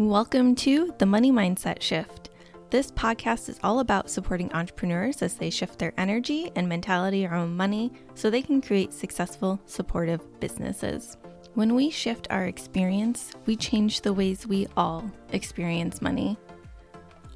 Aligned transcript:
Welcome 0.00 0.54
to 0.54 0.94
the 0.96 1.04
Money 1.04 1.30
Mindset 1.30 1.82
Shift. 1.82 2.30
This 2.70 2.90
podcast 2.90 3.50
is 3.50 3.60
all 3.62 3.80
about 3.80 4.08
supporting 4.08 4.50
entrepreneurs 4.54 5.20
as 5.20 5.34
they 5.34 5.50
shift 5.50 5.78
their 5.78 5.92
energy 5.98 6.50
and 6.56 6.66
mentality 6.66 7.26
around 7.26 7.54
money 7.54 7.92
so 8.14 8.30
they 8.30 8.40
can 8.40 8.62
create 8.62 8.94
successful, 8.94 9.60
supportive 9.66 10.22
businesses. 10.40 11.18
When 11.52 11.74
we 11.74 11.90
shift 11.90 12.28
our 12.30 12.46
experience, 12.46 13.32
we 13.44 13.56
change 13.56 14.00
the 14.00 14.14
ways 14.14 14.46
we 14.46 14.68
all 14.74 15.04
experience 15.34 16.00
money. 16.00 16.38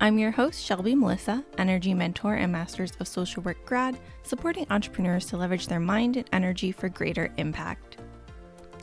I'm 0.01 0.17
your 0.17 0.31
host, 0.31 0.65
Shelby 0.65 0.95
Melissa, 0.95 1.45
energy 1.59 1.93
mentor 1.93 2.37
and 2.37 2.51
Masters 2.51 2.95
of 2.99 3.07
Social 3.07 3.43
Work 3.43 3.63
grad, 3.67 3.99
supporting 4.23 4.67
entrepreneurs 4.71 5.27
to 5.27 5.37
leverage 5.37 5.67
their 5.67 5.81
mind 5.81 6.17
and 6.17 6.27
energy 6.33 6.73
for 6.73 6.89
greater 6.89 7.31
impact. 7.37 7.99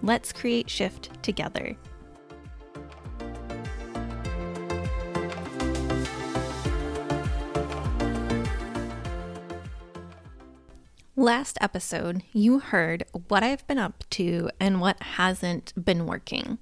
Let's 0.03 0.31
create 0.31 0.69
shift 0.69 1.23
together. 1.23 1.75
Last 11.21 11.59
episode, 11.61 12.23
you 12.33 12.57
heard 12.57 13.03
what 13.27 13.43
I've 13.43 13.67
been 13.67 13.77
up 13.77 14.03
to 14.09 14.49
and 14.59 14.81
what 14.81 15.03
hasn't 15.03 15.71
been 15.85 16.07
working. 16.07 16.57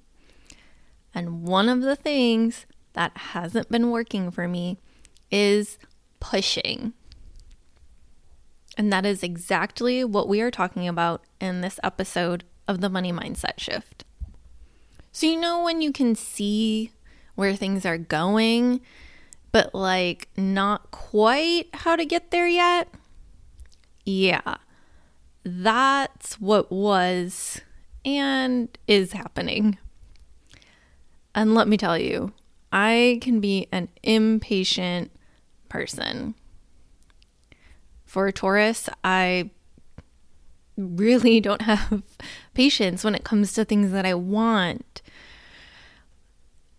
And 1.14 1.44
one 1.44 1.70
of 1.70 1.80
the 1.80 1.96
things 1.96 2.66
that 2.92 3.16
hasn't 3.16 3.70
been 3.70 3.90
working 3.90 4.30
for 4.30 4.46
me 4.46 4.76
is 5.30 5.78
pushing. 6.20 6.92
And 8.76 8.92
that 8.92 9.06
is 9.06 9.22
exactly 9.22 10.04
what 10.04 10.28
we 10.28 10.42
are 10.42 10.50
talking 10.50 10.86
about 10.86 11.22
in 11.40 11.62
this 11.62 11.80
episode 11.82 12.44
of 12.68 12.82
the 12.82 12.90
Money 12.90 13.14
Mindset 13.14 13.58
Shift. 13.58 14.04
So, 15.10 15.26
you 15.26 15.40
know, 15.40 15.64
when 15.64 15.80
you 15.80 15.90
can 15.90 16.14
see 16.14 16.92
where 17.34 17.56
things 17.56 17.86
are 17.86 17.96
going, 17.96 18.82
but 19.52 19.74
like 19.74 20.28
not 20.36 20.90
quite 20.90 21.68
how 21.72 21.96
to 21.96 22.04
get 22.04 22.30
there 22.30 22.46
yet? 22.46 22.92
Yeah, 24.12 24.56
that's 25.44 26.40
what 26.40 26.72
was 26.72 27.60
and 28.04 28.76
is 28.88 29.12
happening. 29.12 29.78
And 31.32 31.54
let 31.54 31.68
me 31.68 31.76
tell 31.76 31.96
you, 31.96 32.32
I 32.72 33.20
can 33.22 33.38
be 33.38 33.68
an 33.70 33.88
impatient 34.02 35.12
person. 35.68 36.34
For 38.04 38.26
a 38.26 38.32
Taurus, 38.32 38.88
I 39.04 39.50
really 40.76 41.38
don't 41.40 41.62
have 41.62 42.02
patience 42.52 43.04
when 43.04 43.14
it 43.14 43.22
comes 43.22 43.52
to 43.52 43.64
things 43.64 43.92
that 43.92 44.04
I 44.04 44.14
want. 44.14 45.02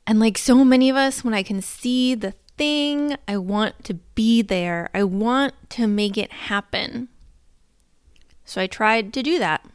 And 0.05 0.19
like 0.19 0.37
so 0.37 0.65
many 0.65 0.89
of 0.89 0.97
us, 0.97 1.23
when 1.23 1.33
I 1.33 1.43
can 1.43 1.61
see 1.61 2.13
the 2.13 2.33
thing, 2.57 3.15
I 3.27 3.37
want 3.37 3.83
to 3.85 3.93
be 3.93 4.41
there, 4.41 4.89
I 4.93 5.03
want 5.03 5.53
to 5.71 5.87
make 5.87 6.17
it 6.17 6.31
happen. 6.31 7.07
So 8.51 8.59
I 8.59 8.67
tried 8.67 9.13
to 9.13 9.23
do 9.23 9.39
that 9.39 9.65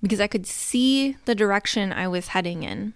because 0.00 0.20
I 0.20 0.28
could 0.28 0.46
see 0.46 1.16
the 1.24 1.34
direction 1.34 1.92
I 1.92 2.06
was 2.06 2.28
heading 2.28 2.62
in. 2.62 2.94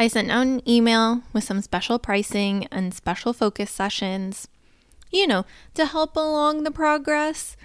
I 0.00 0.08
sent 0.08 0.32
out 0.32 0.48
an 0.48 0.68
email 0.68 1.22
with 1.32 1.44
some 1.44 1.62
special 1.62 2.00
pricing 2.00 2.66
and 2.72 2.92
special 2.92 3.32
focus 3.32 3.70
sessions, 3.70 4.48
you 5.12 5.28
know, 5.28 5.46
to 5.74 5.86
help 5.86 6.16
along 6.16 6.64
the 6.64 6.72
progress, 6.72 7.56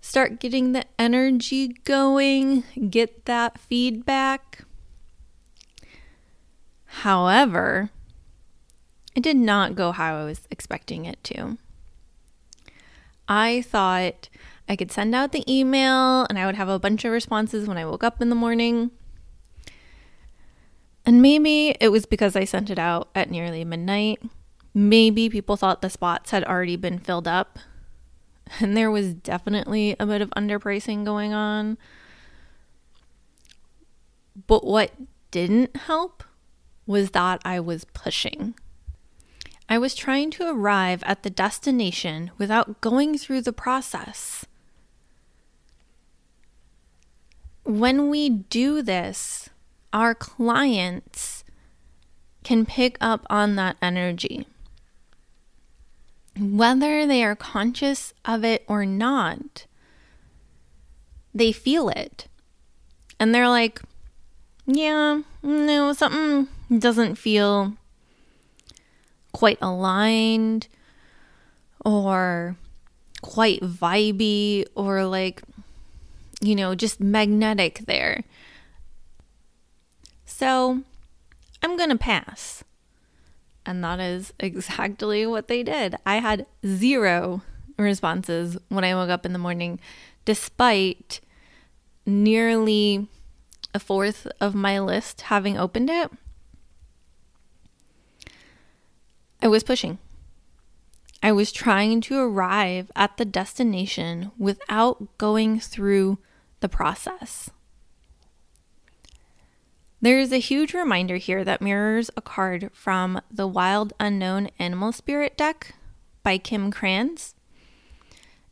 start 0.00 0.40
getting 0.40 0.72
the 0.72 0.86
energy 0.98 1.76
going, 1.84 2.64
get 2.90 3.26
that 3.26 3.60
feedback. 3.60 4.64
However, 6.86 7.90
it 9.14 9.22
did 9.22 9.36
not 9.36 9.76
go 9.76 9.92
how 9.92 10.16
I 10.16 10.24
was 10.24 10.48
expecting 10.50 11.04
it 11.04 11.22
to. 11.30 11.58
I 13.28 13.62
thought 13.62 14.28
I 14.68 14.76
could 14.76 14.92
send 14.92 15.14
out 15.14 15.32
the 15.32 15.44
email 15.52 16.24
and 16.28 16.38
I 16.38 16.46
would 16.46 16.56
have 16.56 16.68
a 16.68 16.78
bunch 16.78 17.04
of 17.04 17.12
responses 17.12 17.66
when 17.66 17.76
I 17.76 17.86
woke 17.86 18.04
up 18.04 18.20
in 18.20 18.28
the 18.28 18.34
morning. 18.34 18.90
And 21.04 21.20
maybe 21.20 21.74
it 21.80 21.88
was 21.88 22.06
because 22.06 22.36
I 22.36 22.44
sent 22.44 22.70
it 22.70 22.78
out 22.78 23.08
at 23.14 23.30
nearly 23.30 23.64
midnight. 23.64 24.22
Maybe 24.72 25.28
people 25.28 25.56
thought 25.56 25.82
the 25.82 25.90
spots 25.90 26.30
had 26.30 26.44
already 26.44 26.76
been 26.76 26.98
filled 26.98 27.28
up. 27.28 27.58
And 28.60 28.76
there 28.76 28.90
was 28.90 29.14
definitely 29.14 29.96
a 29.98 30.04
bit 30.04 30.20
of 30.20 30.28
underpricing 30.30 31.06
going 31.06 31.32
on. 31.32 31.78
But 34.46 34.66
what 34.66 34.92
didn't 35.30 35.74
help 35.74 36.22
was 36.86 37.12
that 37.12 37.40
I 37.46 37.60
was 37.60 37.84
pushing. 37.86 38.54
I 39.68 39.78
was 39.78 39.94
trying 39.94 40.30
to 40.32 40.50
arrive 40.50 41.02
at 41.04 41.22
the 41.22 41.30
destination 41.30 42.30
without 42.38 42.80
going 42.80 43.16
through 43.16 43.42
the 43.42 43.52
process. 43.52 44.44
When 47.64 48.10
we 48.10 48.28
do 48.28 48.82
this, 48.82 49.48
our 49.92 50.14
clients 50.14 51.44
can 52.44 52.66
pick 52.66 52.96
up 53.00 53.24
on 53.30 53.56
that 53.56 53.76
energy. 53.80 54.46
Whether 56.38 57.06
they 57.06 57.22
are 57.22 57.36
conscious 57.36 58.14
of 58.24 58.44
it 58.44 58.64
or 58.66 58.84
not, 58.84 59.66
they 61.34 61.52
feel 61.52 61.88
it. 61.88 62.26
And 63.20 63.34
they're 63.34 63.48
like, 63.48 63.80
yeah, 64.66 65.22
no, 65.42 65.92
something 65.92 66.48
doesn't 66.78 67.16
feel 67.16 67.74
quite 69.32 69.58
aligned 69.60 70.68
or 71.84 72.56
quite 73.22 73.60
vibey 73.60 74.64
or 74.74 75.04
like, 75.04 75.42
you 76.40 76.54
know, 76.54 76.74
just 76.74 77.00
magnetic 77.00 77.80
there. 77.86 78.24
So 80.26 80.82
I'm 81.62 81.76
going 81.76 81.90
to 81.90 81.98
pass. 81.98 82.64
And 83.64 83.82
that 83.84 84.00
is 84.00 84.32
exactly 84.40 85.24
what 85.24 85.46
they 85.46 85.62
did. 85.62 85.94
I 86.04 86.16
had 86.16 86.46
zero 86.66 87.42
responses 87.76 88.58
when 88.68 88.84
I 88.84 88.94
woke 88.94 89.10
up 89.10 89.24
in 89.24 89.32
the 89.32 89.38
morning, 89.38 89.78
despite 90.24 91.20
nearly 92.04 93.06
a 93.72 93.78
fourth 93.78 94.26
of 94.40 94.54
my 94.54 94.80
list 94.80 95.22
having 95.22 95.56
opened 95.56 95.90
it. 95.90 96.10
I 99.42 99.48
was 99.48 99.64
pushing. 99.64 99.98
I 101.20 101.32
was 101.32 101.50
trying 101.50 102.00
to 102.02 102.18
arrive 102.18 102.92
at 102.94 103.16
the 103.16 103.24
destination 103.24 104.30
without 104.38 105.18
going 105.18 105.58
through 105.58 106.18
the 106.60 106.68
process. 106.68 107.50
There 110.00 110.18
is 110.18 110.32
a 110.32 110.38
huge 110.38 110.74
reminder 110.74 111.16
here 111.16 111.42
that 111.44 111.60
mirrors 111.60 112.08
a 112.16 112.22
card 112.22 112.70
from 112.72 113.20
the 113.30 113.48
Wild 113.48 113.92
Unknown 113.98 114.48
Animal 114.60 114.92
Spirit 114.92 115.36
deck 115.36 115.74
by 116.22 116.38
Kim 116.38 116.72
Krans. 116.72 117.34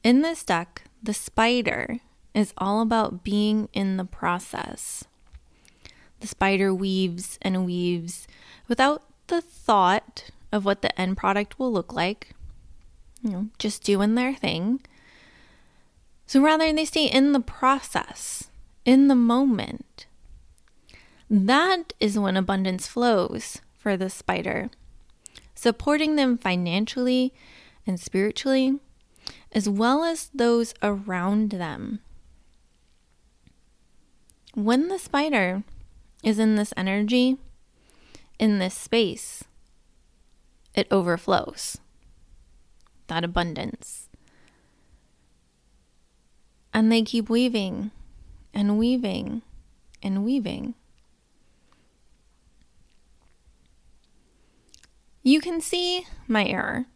In 0.02 0.22
this 0.22 0.42
deck, 0.42 0.82
the 1.00 1.14
spider 1.14 2.00
is 2.34 2.52
all 2.58 2.80
about 2.80 3.22
being 3.22 3.68
in 3.72 3.96
the 3.96 4.04
process. 4.04 5.04
The 6.18 6.26
spider 6.26 6.74
weaves 6.74 7.38
and 7.42 7.64
weaves 7.64 8.26
without 8.66 9.04
the 9.28 9.40
thought 9.40 10.30
of 10.52 10.64
what 10.64 10.82
the 10.82 11.00
end 11.00 11.16
product 11.16 11.58
will 11.58 11.72
look 11.72 11.92
like. 11.92 12.34
You 13.22 13.30
know, 13.30 13.46
just 13.58 13.84
doing 13.84 14.14
their 14.14 14.34
thing. 14.34 14.80
So 16.26 16.40
rather, 16.40 16.72
they 16.72 16.84
stay 16.84 17.06
in 17.06 17.32
the 17.32 17.40
process, 17.40 18.50
in 18.84 19.08
the 19.08 19.14
moment. 19.14 20.06
That 21.28 21.92
is 22.00 22.18
when 22.18 22.36
abundance 22.36 22.86
flows 22.86 23.60
for 23.78 23.96
the 23.96 24.10
spider, 24.10 24.70
supporting 25.54 26.16
them 26.16 26.38
financially 26.38 27.32
and 27.86 28.00
spiritually, 28.00 28.78
as 29.52 29.68
well 29.68 30.04
as 30.04 30.30
those 30.34 30.74
around 30.82 31.50
them. 31.50 32.00
When 34.54 34.88
the 34.88 34.98
spider 34.98 35.62
is 36.24 36.38
in 36.38 36.56
this 36.56 36.72
energy, 36.76 37.38
in 38.38 38.58
this 38.58 38.74
space, 38.74 39.44
it 40.74 40.86
overflows. 40.90 41.78
That 43.08 43.24
abundance. 43.24 44.08
And 46.72 46.90
they 46.90 47.02
keep 47.02 47.28
weaving 47.28 47.90
and 48.54 48.78
weaving 48.78 49.42
and 50.02 50.24
weaving. 50.24 50.74
You 55.22 55.40
can 55.40 55.60
see 55.60 56.06
my 56.26 56.46
error. 56.46 56.86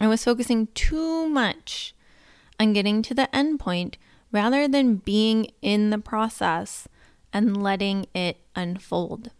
I 0.00 0.06
was 0.06 0.24
focusing 0.24 0.68
too 0.74 1.28
much 1.28 1.94
on 2.58 2.72
getting 2.72 3.02
to 3.02 3.14
the 3.14 3.34
end 3.34 3.60
point 3.60 3.98
rather 4.30 4.66
than 4.66 4.96
being 4.96 5.48
in 5.60 5.90
the 5.90 5.98
process 5.98 6.88
and 7.32 7.62
letting 7.62 8.06
it 8.14 8.38
unfold. 8.54 9.30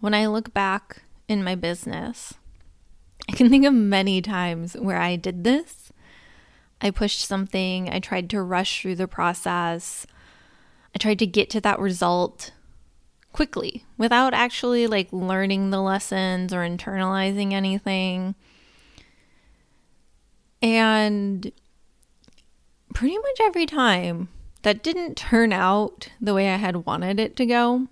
when 0.00 0.14
I 0.14 0.26
look 0.26 0.52
back 0.52 1.02
in 1.30 1.44
my 1.44 1.54
business, 1.54 2.34
I 3.28 3.32
can 3.32 3.48
think 3.48 3.64
of 3.64 3.72
many 3.72 4.20
times 4.20 4.74
where 4.74 4.98
I 4.98 5.16
did 5.16 5.44
this. 5.44 5.92
I 6.80 6.90
pushed 6.90 7.20
something, 7.20 7.88
I 7.88 8.00
tried 8.00 8.28
to 8.30 8.42
rush 8.42 8.82
through 8.82 8.96
the 8.96 9.06
process, 9.06 10.06
I 10.94 10.98
tried 10.98 11.18
to 11.20 11.26
get 11.26 11.50
to 11.50 11.60
that 11.60 11.78
result 11.78 12.52
quickly 13.32 13.84
without 13.96 14.34
actually 14.34 14.86
like 14.86 15.12
learning 15.12 15.70
the 15.70 15.80
lessons 15.80 16.52
or 16.52 16.60
internalizing 16.60 17.52
anything. 17.52 18.34
And 20.60 21.52
pretty 22.92 23.16
much 23.16 23.40
every 23.42 23.66
time 23.66 24.28
that 24.62 24.82
didn't 24.82 25.16
turn 25.16 25.52
out 25.52 26.08
the 26.20 26.34
way 26.34 26.52
I 26.52 26.56
had 26.56 26.84
wanted 26.86 27.20
it 27.20 27.36
to 27.36 27.46
go. 27.46 27.86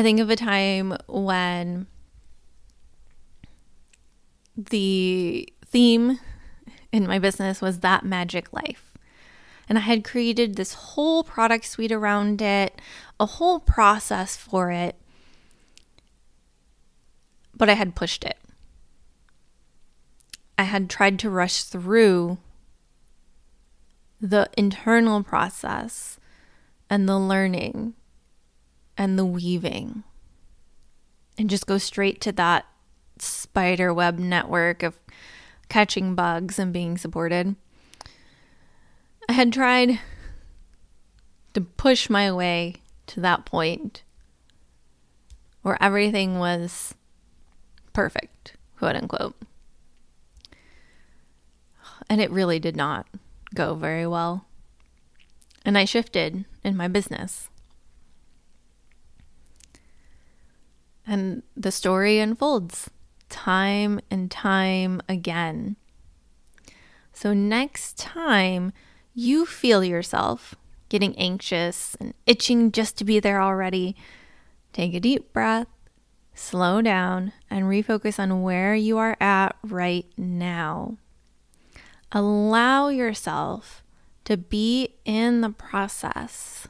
I 0.00 0.02
think 0.02 0.18
of 0.18 0.30
a 0.30 0.36
time 0.36 0.96
when 1.08 1.86
the 4.56 5.46
theme 5.66 6.18
in 6.90 7.06
my 7.06 7.18
business 7.18 7.60
was 7.60 7.80
that 7.80 8.02
magic 8.02 8.50
life. 8.50 8.94
And 9.68 9.76
I 9.76 9.82
had 9.82 10.02
created 10.02 10.54
this 10.54 10.72
whole 10.72 11.22
product 11.22 11.66
suite 11.66 11.92
around 11.92 12.40
it, 12.40 12.80
a 13.20 13.26
whole 13.26 13.60
process 13.60 14.38
for 14.38 14.70
it, 14.70 14.96
but 17.54 17.68
I 17.68 17.74
had 17.74 17.94
pushed 17.94 18.24
it. 18.24 18.38
I 20.56 20.62
had 20.62 20.88
tried 20.88 21.18
to 21.18 21.28
rush 21.28 21.62
through 21.64 22.38
the 24.18 24.48
internal 24.56 25.22
process 25.22 26.18
and 26.88 27.06
the 27.06 27.18
learning 27.18 27.96
and 28.96 29.18
the 29.18 29.24
weaving 29.24 30.04
and 31.38 31.48
just 31.48 31.66
go 31.66 31.78
straight 31.78 32.20
to 32.20 32.32
that 32.32 32.66
spider 33.18 33.92
web 33.92 34.18
network 34.18 34.82
of 34.82 34.98
catching 35.68 36.14
bugs 36.14 36.58
and 36.58 36.72
being 36.72 36.98
supported. 36.98 37.56
I 39.28 39.32
had 39.32 39.52
tried 39.52 40.00
to 41.54 41.60
push 41.60 42.10
my 42.10 42.32
way 42.32 42.76
to 43.06 43.20
that 43.20 43.44
point 43.44 44.02
where 45.62 45.82
everything 45.82 46.38
was 46.38 46.94
perfect, 47.92 48.56
quote 48.78 48.96
unquote. 48.96 49.36
And 52.08 52.20
it 52.20 52.30
really 52.30 52.58
did 52.58 52.76
not 52.76 53.06
go 53.54 53.74
very 53.74 54.06
well. 54.06 54.46
And 55.64 55.78
I 55.78 55.84
shifted 55.84 56.44
in 56.64 56.76
my 56.76 56.88
business. 56.88 57.50
And 61.10 61.42
the 61.56 61.72
story 61.72 62.20
unfolds 62.20 62.88
time 63.28 63.98
and 64.12 64.30
time 64.30 65.02
again. 65.08 65.74
So, 67.12 67.34
next 67.34 67.98
time 67.98 68.72
you 69.12 69.44
feel 69.44 69.82
yourself 69.82 70.54
getting 70.88 71.18
anxious 71.18 71.96
and 71.98 72.14
itching 72.26 72.70
just 72.70 72.96
to 72.98 73.04
be 73.04 73.18
there 73.18 73.42
already, 73.42 73.96
take 74.72 74.94
a 74.94 75.00
deep 75.00 75.32
breath, 75.32 75.66
slow 76.32 76.80
down, 76.80 77.32
and 77.50 77.64
refocus 77.64 78.20
on 78.20 78.42
where 78.42 78.76
you 78.76 78.96
are 78.96 79.16
at 79.20 79.56
right 79.64 80.06
now. 80.16 80.96
Allow 82.12 82.86
yourself 82.86 83.82
to 84.26 84.36
be 84.36 84.94
in 85.04 85.40
the 85.40 85.50
process, 85.50 86.68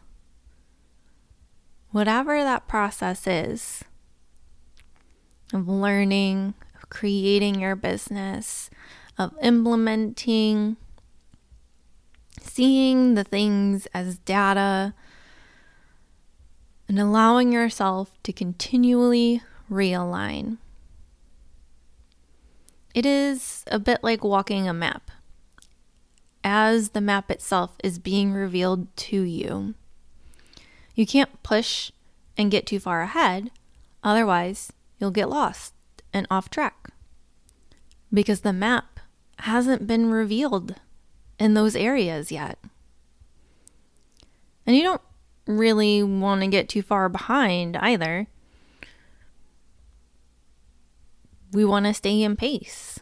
whatever 1.91 2.43
that 2.43 2.67
process 2.67 3.27
is 3.27 3.85
of 5.52 5.69
learning, 5.69 6.55
of 6.76 6.88
creating 6.91 7.61
your 7.61 7.76
business, 7.76 8.70
of 9.19 9.32
implementing, 9.43 10.76
seeing 12.41 13.14
the 13.14 13.25
things 13.25 13.87
as 13.93 14.19
data, 14.19 14.94
and 16.88 16.99
allowing 16.99 17.52
yourself 17.52 18.19
to 18.23 18.32
continually 18.32 19.43
realign. 19.70 20.58
It 22.94 23.06
is 23.06 23.64
a 23.69 23.79
bit 23.79 24.02
like 24.02 24.25
walking 24.25 24.69
a 24.69 24.75
map 24.75 25.11
as 26.43 26.91
the 26.91 27.00
map 27.00 27.31
itself 27.31 27.76
is 27.85 27.99
being 27.99 28.32
revealed 28.32 28.94
to 28.97 29.23
you. 29.23 29.75
You 30.94 31.06
can't 31.06 31.43
push 31.43 31.93
and 32.37 32.50
get 32.50 32.67
too 32.67 32.81
far 32.81 33.02
ahead, 33.02 33.50
otherwise, 34.02 34.73
you'll 35.00 35.11
get 35.11 35.29
lost 35.29 35.75
and 36.12 36.26
off 36.31 36.50
track 36.50 36.91
because 38.12 38.41
the 38.41 38.52
map 38.52 39.00
hasn't 39.41 39.87
been 39.87 40.11
revealed 40.11 40.76
in 41.38 41.55
those 41.55 41.75
areas 41.75 42.31
yet. 42.31 42.58
And 44.67 44.76
you 44.76 44.82
don't 44.82 45.00
really 45.47 46.02
want 46.02 46.43
to 46.43 46.47
get 46.47 46.69
too 46.69 46.82
far 46.82 47.08
behind 47.08 47.76
either. 47.79 48.26
We 51.52 51.64
want 51.64 51.87
to 51.87 51.94
stay 51.94 52.23
in 52.23 52.37
pace 52.37 53.00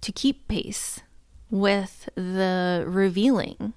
to 0.00 0.12
keep 0.12 0.46
pace 0.46 1.00
with 1.50 2.08
the 2.14 2.84
revealing 2.86 3.72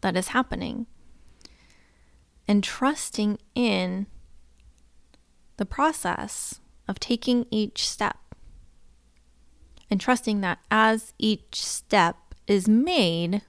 that 0.00 0.16
is 0.16 0.28
happening 0.28 0.86
and 2.46 2.62
trusting 2.62 3.38
in 3.54 4.06
the 5.56 5.66
process 5.66 6.60
of 6.88 6.98
taking 6.98 7.46
each 7.50 7.88
step 7.88 8.16
and 9.90 10.00
trusting 10.00 10.40
that 10.40 10.58
as 10.70 11.12
each 11.18 11.62
step 11.62 12.16
is 12.46 12.68
made, 12.68 13.42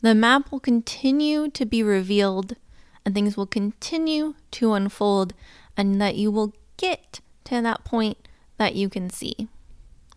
the 0.00 0.14
map 0.14 0.50
will 0.50 0.60
continue 0.60 1.50
to 1.50 1.66
be 1.66 1.82
revealed 1.82 2.56
and 3.04 3.14
things 3.14 3.36
will 3.36 3.46
continue 3.46 4.34
to 4.52 4.74
unfold, 4.74 5.34
and 5.76 6.00
that 6.00 6.14
you 6.14 6.30
will 6.30 6.54
get 6.76 7.18
to 7.42 7.60
that 7.60 7.82
point 7.82 8.28
that 8.58 8.76
you 8.76 8.88
can 8.88 9.10
see 9.10 9.48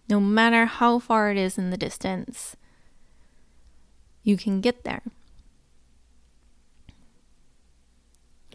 no 0.07 0.19
matter 0.19 0.65
how 0.65 0.99
far 0.99 1.31
it 1.31 1.37
is 1.37 1.57
in 1.57 1.71
the 1.71 1.77
distance, 1.77 2.55
you 4.23 4.37
can 4.37 4.61
get 4.61 4.83
there. 4.83 5.01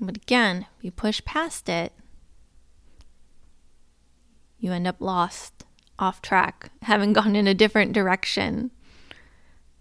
But 0.00 0.16
again, 0.16 0.66
you 0.80 0.90
push 0.90 1.22
past 1.24 1.68
it, 1.68 1.92
you 4.58 4.72
end 4.72 4.86
up 4.86 4.96
lost, 4.98 5.66
off 5.98 6.22
track, 6.22 6.70
having 6.82 7.12
gone 7.12 7.36
in 7.36 7.46
a 7.46 7.54
different 7.54 7.92
direction, 7.92 8.70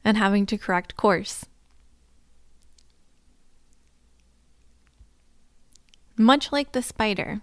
and 0.04 0.18
having 0.18 0.46
to 0.48 0.58
correct 0.58 0.98
course. 0.98 1.46
Much 6.18 6.52
like 6.52 6.74
the 6.74 6.82
spider, 6.82 7.40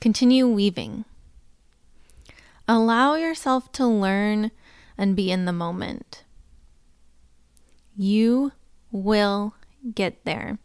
continue 0.00 0.48
weaving. 0.48 1.04
Allow 2.66 3.14
yourself 3.14 3.70
to 3.72 3.86
learn 3.86 4.50
and 4.96 5.14
be 5.14 5.30
in 5.30 5.44
the 5.44 5.52
moment. 5.52 6.24
You 7.94 8.52
will 8.90 9.54
get 9.94 10.24
there. 10.24 10.58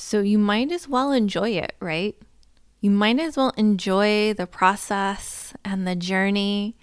So 0.00 0.20
you 0.20 0.38
might 0.38 0.70
as 0.70 0.88
well 0.88 1.10
enjoy 1.10 1.50
it, 1.50 1.74
right? 1.80 2.14
You 2.80 2.92
might 2.92 3.18
as 3.18 3.36
well 3.36 3.52
enjoy 3.56 4.32
the 4.32 4.46
process 4.46 5.54
and 5.64 5.88
the 5.88 5.96
journey 5.96 6.76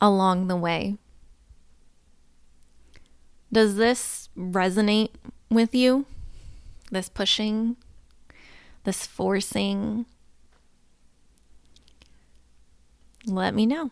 along 0.00 0.48
the 0.48 0.56
way. 0.56 0.96
Does 3.52 3.76
this 3.76 4.30
resonate 4.36 5.10
with 5.50 5.74
you? 5.74 6.06
This 6.90 7.10
pushing, 7.10 7.76
this 8.84 9.06
forcing, 9.06 10.06
let 13.26 13.54
me 13.54 13.66
know. 13.66 13.90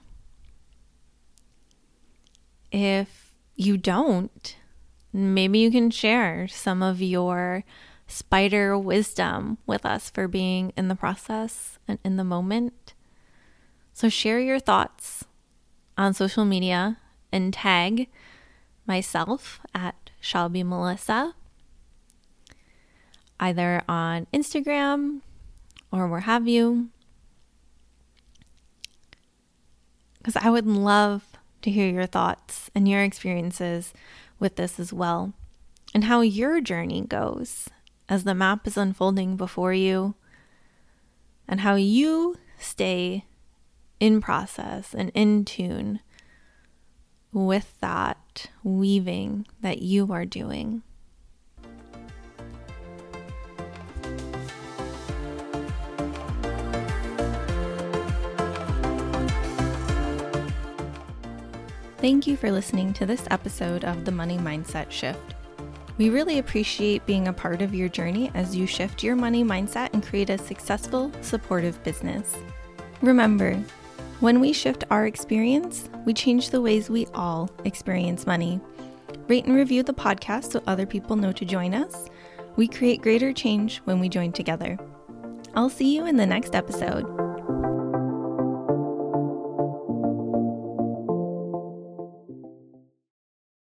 If 2.73 3.35
you 3.55 3.77
don't, 3.77 4.57
maybe 5.13 5.59
you 5.59 5.71
can 5.71 5.91
share 5.91 6.49
some 6.49 6.83
of 6.83 7.03
your 7.03 7.65
spider 8.07 8.79
wisdom 8.79 9.59
with 9.67 9.85
us 9.85 10.11
for 10.11 10.29
being 10.29 10.73
in 10.77 10.89
the 10.89 10.95
process 10.95 11.79
and 11.89 11.99
in 12.05 12.17
the 12.17 12.25
moment. 12.25 12.95
So 13.93 14.09
share 14.09 14.41
your 14.41 14.59
thoughts 14.59 15.25
on 15.97 16.15
social 16.15 16.45
media 16.45 16.99
and 17.33 17.53
tag 17.53 18.09
myself 18.87 19.61
at 19.75 20.11
Shelby 20.21 20.63
Melissa 20.63 21.35
either 23.41 23.83
on 23.89 24.27
Instagram 24.33 25.21
or 25.91 26.07
where 26.09 26.21
have 26.21 26.47
you. 26.49 26.91
because 30.25 30.43
I 30.43 30.49
would 30.49 30.67
love 30.67 31.37
to 31.61 31.71
hear 31.71 31.91
your 31.91 32.07
thoughts 32.07 32.71
and 32.75 32.89
your 32.89 33.03
experiences 33.03 33.93
with 34.39 34.57
this 34.57 34.81
as 34.81 34.91
well 34.91 35.35
and 35.93 36.05
how 36.05 36.23
your 36.23 36.63
journey 36.63 37.03
goes 37.03 37.69
as 38.09 38.25
the 38.25 38.35
map 38.35 38.67
is 38.67 38.77
unfolding 38.77 39.37
before 39.37 39.73
you 39.73 40.15
and 41.49 41.61
how 41.61 41.75
you 41.75 42.37
stay 42.59 43.25
in 44.01 44.21
process 44.21 44.95
and 44.95 45.11
in 45.15 45.45
tune 45.45 46.01
with 47.33 47.75
that 47.81 48.47
weaving 48.63 49.47
that 49.61 49.83
you 49.83 50.13
are 50.13 50.25
doing. 50.25 50.83
Thank 61.99 62.27
you 62.27 62.37
for 62.37 62.53
listening 62.53 62.93
to 62.95 63.07
this 63.07 63.27
episode 63.31 63.83
of 63.83 64.05
the 64.05 64.13
Money 64.13 64.37
Mindset 64.37 64.91
Shift. 64.91 65.34
We 65.97 66.11
really 66.11 66.39
appreciate 66.39 67.07
being 67.07 67.29
a 67.29 67.33
part 67.33 67.63
of 67.63 67.75
your 67.75 67.89
journey 67.89 68.31
as 68.35 68.57
you 68.57 68.67
shift 68.67 69.05
your 69.05 69.15
money 69.15 69.45
mindset 69.45 69.91
and 69.93 70.03
create 70.03 70.29
a 70.29 70.39
successful, 70.39 71.13
supportive 71.21 71.83
business. 71.85 72.37
Remember, 73.01 73.55
when 74.19 74.41
we 74.41 74.53
shift 74.53 74.85
our 74.91 75.07
experience, 75.07 75.89
we 76.05 76.13
change 76.13 76.51
the 76.51 76.61
ways 76.61 76.91
we 76.91 77.07
all 77.15 77.49
experience 77.65 78.27
money. 78.27 78.61
Rate 79.29 79.45
and 79.45 79.55
review 79.55 79.83
the 79.83 79.95
podcast 79.95 80.51
so 80.51 80.63
other 80.67 80.87
people 80.87 81.15
know 81.15 81.33
to 81.33 81.45
join 81.45 81.75
us. 81.75 82.09
We 82.57 82.67
create 82.67 83.03
greater 83.03 83.33
change 83.33 83.79
when 83.85 84.01
we 84.01 84.09
join 84.09 84.33
together. 84.33 84.79
I'll 85.55 85.71
see 85.71 85.95
you 85.95 86.07
in 86.07 86.17
the 86.17 86.27
next 86.27 86.57
episode. 86.57 87.14